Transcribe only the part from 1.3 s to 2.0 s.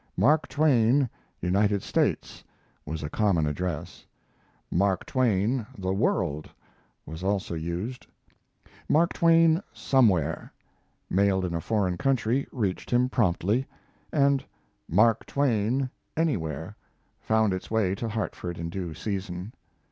United